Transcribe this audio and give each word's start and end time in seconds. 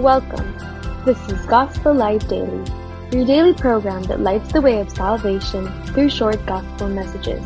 Welcome. 0.00 0.56
This 1.04 1.20
is 1.28 1.44
Gospel 1.44 1.92
Light 1.92 2.26
Daily, 2.26 2.64
your 3.12 3.26
daily 3.26 3.52
program 3.52 4.02
that 4.04 4.20
lights 4.20 4.50
the 4.50 4.62
way 4.62 4.80
of 4.80 4.88
salvation 4.88 5.68
through 5.84 6.08
short 6.08 6.40
gospel 6.46 6.88
messages. 6.88 7.44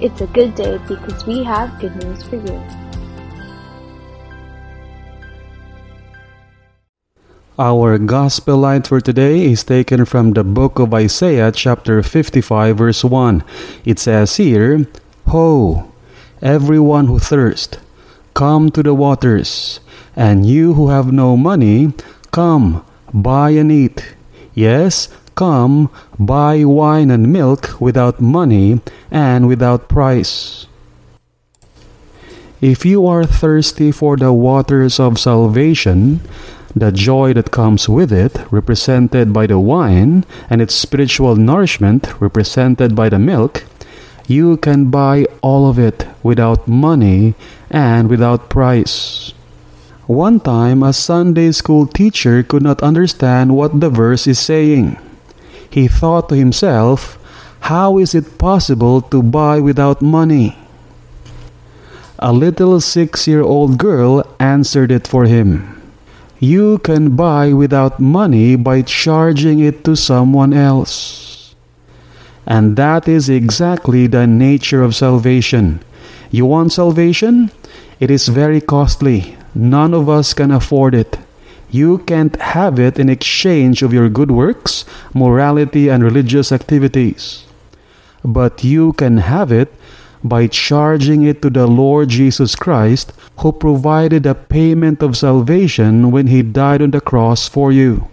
It's 0.00 0.20
a 0.20 0.26
good 0.26 0.56
day 0.56 0.82
because 0.88 1.24
we 1.26 1.44
have 1.44 1.78
good 1.78 1.94
news 2.02 2.24
for 2.26 2.42
you. 2.42 2.58
Our 7.56 7.98
gospel 7.98 8.56
light 8.56 8.88
for 8.88 9.00
today 9.00 9.52
is 9.52 9.62
taken 9.62 10.04
from 10.04 10.32
the 10.32 10.42
book 10.42 10.80
of 10.80 10.92
Isaiah, 10.92 11.52
chapter 11.52 12.02
55, 12.02 12.78
verse 12.78 13.04
1. 13.04 13.44
It 13.84 14.00
says 14.00 14.36
here, 14.38 14.88
Ho, 15.28 15.86
everyone 16.42 17.06
who 17.06 17.20
thirsts, 17.20 17.78
come 18.34 18.70
to 18.70 18.82
the 18.82 18.94
waters, 18.94 19.80
and 20.16 20.46
you 20.46 20.74
who 20.74 20.88
have 20.88 21.12
no 21.12 21.36
money, 21.36 21.92
come, 22.30 22.84
buy 23.12 23.50
and 23.50 23.70
eat. 23.70 24.14
Yes, 24.54 25.08
come, 25.34 25.90
buy 26.18 26.64
wine 26.64 27.10
and 27.10 27.32
milk 27.32 27.80
without 27.80 28.20
money 28.20 28.80
and 29.10 29.48
without 29.48 29.88
price. 29.88 30.66
If 32.60 32.84
you 32.84 33.06
are 33.06 33.24
thirsty 33.24 33.90
for 33.90 34.16
the 34.16 34.32
waters 34.32 35.00
of 35.00 35.18
salvation, 35.18 36.20
the 36.76 36.92
joy 36.92 37.32
that 37.34 37.50
comes 37.50 37.88
with 37.88 38.12
it, 38.12 38.38
represented 38.50 39.32
by 39.32 39.46
the 39.46 39.58
wine, 39.58 40.24
and 40.48 40.62
its 40.62 40.74
spiritual 40.74 41.36
nourishment, 41.36 42.08
represented 42.20 42.94
by 42.94 43.08
the 43.08 43.18
milk, 43.18 43.64
you 44.32 44.56
can 44.56 44.88
buy 44.88 45.28
all 45.44 45.68
of 45.68 45.78
it 45.78 46.08
without 46.24 46.66
money 46.66 47.34
and 47.68 48.08
without 48.08 48.48
price. 48.48 49.32
One 50.08 50.40
time, 50.40 50.82
a 50.82 50.92
Sunday 50.92 51.52
school 51.52 51.86
teacher 51.86 52.42
could 52.42 52.62
not 52.62 52.82
understand 52.82 53.54
what 53.54 53.78
the 53.78 53.90
verse 53.90 54.26
is 54.26 54.40
saying. 54.40 54.96
He 55.68 55.86
thought 55.86 56.28
to 56.28 56.34
himself, 56.34 57.20
How 57.68 57.98
is 57.98 58.14
it 58.14 58.38
possible 58.38 59.00
to 59.12 59.22
buy 59.22 59.60
without 59.60 60.00
money? 60.00 60.56
A 62.18 62.32
little 62.32 62.80
six 62.80 63.28
year 63.28 63.42
old 63.42 63.78
girl 63.78 64.24
answered 64.40 64.90
it 64.90 65.06
for 65.06 65.24
him. 65.24 65.80
You 66.40 66.78
can 66.78 67.14
buy 67.14 67.52
without 67.52 68.00
money 68.00 68.56
by 68.56 68.82
charging 68.82 69.60
it 69.60 69.84
to 69.84 69.94
someone 69.94 70.52
else. 70.52 71.21
And 72.46 72.76
that 72.76 73.08
is 73.08 73.28
exactly 73.28 74.06
the 74.06 74.26
nature 74.26 74.82
of 74.82 74.94
salvation. 74.94 75.80
You 76.30 76.46
want 76.46 76.72
salvation? 76.72 77.50
It 78.00 78.10
is 78.10 78.28
very 78.28 78.60
costly. 78.60 79.36
None 79.54 79.94
of 79.94 80.08
us 80.08 80.34
can 80.34 80.50
afford 80.50 80.94
it. 80.94 81.18
You 81.70 81.98
can't 81.98 82.36
have 82.36 82.78
it 82.78 82.98
in 82.98 83.08
exchange 83.08 83.82
of 83.82 83.92
your 83.92 84.08
good 84.08 84.30
works, 84.30 84.84
morality, 85.14 85.88
and 85.88 86.02
religious 86.02 86.52
activities. 86.52 87.44
But 88.24 88.64
you 88.64 88.92
can 88.94 89.18
have 89.18 89.50
it 89.50 89.72
by 90.22 90.46
charging 90.46 91.22
it 91.22 91.42
to 91.42 91.50
the 91.50 91.66
Lord 91.66 92.08
Jesus 92.08 92.54
Christ, 92.54 93.12
who 93.38 93.52
provided 93.52 94.26
a 94.26 94.34
payment 94.34 95.02
of 95.02 95.16
salvation 95.16 96.10
when 96.10 96.28
he 96.28 96.42
died 96.42 96.82
on 96.82 96.92
the 96.92 97.00
cross 97.00 97.48
for 97.48 97.72
you. 97.72 98.08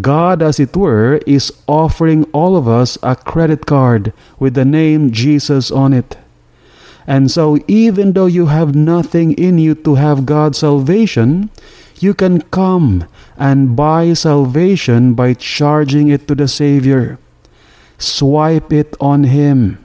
God, 0.00 0.42
as 0.42 0.58
it 0.58 0.76
were, 0.76 1.20
is 1.26 1.52
offering 1.66 2.24
all 2.32 2.56
of 2.56 2.66
us 2.66 2.96
a 3.02 3.16
credit 3.16 3.66
card 3.66 4.12
with 4.38 4.54
the 4.54 4.64
name 4.64 5.12
Jesus 5.12 5.70
on 5.70 5.92
it. 5.92 6.16
And 7.06 7.30
so, 7.30 7.58
even 7.68 8.12
though 8.12 8.26
you 8.26 8.46
have 8.46 8.74
nothing 8.74 9.32
in 9.32 9.58
you 9.58 9.74
to 9.74 9.96
have 9.96 10.24
God's 10.24 10.58
salvation, 10.58 11.50
you 12.00 12.14
can 12.14 12.40
come 12.42 13.06
and 13.36 13.76
buy 13.76 14.14
salvation 14.14 15.14
by 15.14 15.34
charging 15.34 16.08
it 16.08 16.26
to 16.28 16.34
the 16.34 16.48
Savior. 16.48 17.18
Swipe 17.98 18.72
it 18.72 18.96
on 19.00 19.24
Him. 19.24 19.78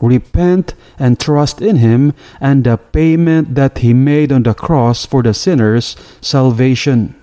Repent 0.00 0.74
and 0.98 1.20
trust 1.20 1.60
in 1.60 1.76
Him 1.76 2.14
and 2.40 2.64
the 2.64 2.78
payment 2.78 3.54
that 3.54 3.78
He 3.78 3.92
made 3.92 4.32
on 4.32 4.42
the 4.42 4.54
cross 4.54 5.04
for 5.04 5.22
the 5.22 5.34
sinner's 5.34 5.94
salvation. 6.20 7.14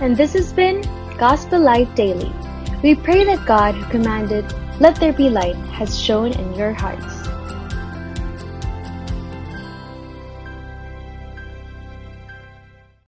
And 0.00 0.16
this 0.16 0.32
has 0.32 0.50
been 0.50 0.80
Gospel 1.18 1.60
Light 1.60 1.94
Daily. 1.94 2.32
We 2.82 2.94
pray 2.94 3.22
that 3.24 3.46
God, 3.46 3.74
who 3.74 3.84
commanded, 3.90 4.50
Let 4.80 4.96
there 4.96 5.12
be 5.12 5.28
light, 5.28 5.56
has 5.76 6.00
shown 6.00 6.32
in 6.32 6.54
your 6.54 6.72
hearts. 6.72 7.19